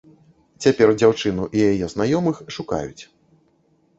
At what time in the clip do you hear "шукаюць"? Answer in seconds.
2.55-3.03